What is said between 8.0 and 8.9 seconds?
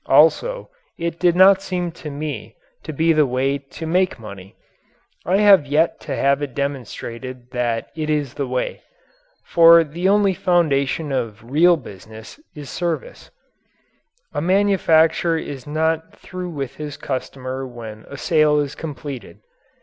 is the way.